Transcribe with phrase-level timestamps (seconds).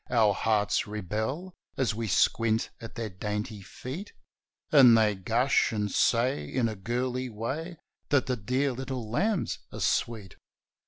[0.09, 4.13] (Our hearts rebel As we squint at their dainty feet.)
[4.71, 7.77] And they gush and say in a girly way
[8.09, 10.37] That' the dear little lambs' are' sweet.'